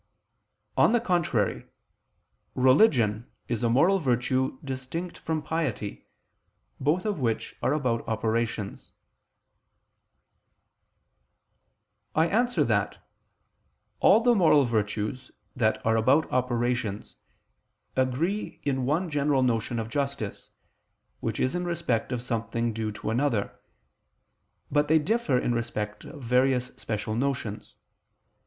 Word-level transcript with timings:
On 0.77 0.93
the 0.93 0.99
contrary, 0.99 1.67
Religion 2.55 3.31
is 3.47 3.61
a 3.61 3.69
moral 3.69 3.99
virtue 3.99 4.57
distinct 4.63 5.15
from 5.19 5.43
piety, 5.43 6.07
both 6.79 7.05
of 7.05 7.19
which 7.19 7.55
are 7.61 7.71
about 7.73 8.07
operations. 8.07 8.93
I 12.15 12.25
answer 12.25 12.63
that, 12.63 12.97
All 13.99 14.21
the 14.21 14.33
moral 14.33 14.65
virtues 14.65 15.29
that 15.55 15.85
are 15.85 15.97
about 15.97 16.25
operations 16.31 17.17
agree 17.95 18.59
in 18.63 18.87
one 18.87 19.07
general 19.07 19.43
notion 19.43 19.77
of 19.77 19.87
justice, 19.87 20.49
which 21.19 21.39
is 21.39 21.53
in 21.53 21.63
respect 21.63 22.11
of 22.11 22.23
something 22.23 22.73
due 22.73 22.89
to 22.89 23.11
another: 23.11 23.55
but 24.71 24.87
they 24.87 24.97
differ 24.97 25.37
in 25.37 25.53
respect 25.53 26.05
of 26.05 26.23
various 26.23 26.71
special 26.75 27.13
notions. 27.13 27.75